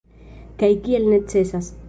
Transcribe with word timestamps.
Kaj 0.63 0.71
kiel 0.87 1.07
necesas. 1.13 1.71